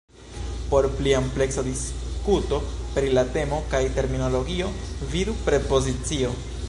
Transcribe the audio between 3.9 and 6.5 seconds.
terminologio, vidu "prepozicio".